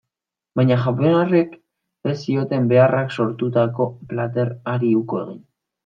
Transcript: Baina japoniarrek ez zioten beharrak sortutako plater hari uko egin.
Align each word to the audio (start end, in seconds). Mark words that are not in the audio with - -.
Baina 0.59 0.77
japoniarrek 0.85 1.53
ez 2.13 2.17
zioten 2.21 2.73
beharrak 2.73 3.15
sortutako 3.21 3.91
plater 4.15 4.55
hari 4.73 4.95
uko 5.05 5.23
egin. 5.27 5.43